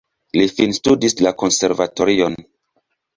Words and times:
Li 0.37 0.45
finstudis 0.59 1.15
la 1.25 1.31
konservatorion. 1.41 2.39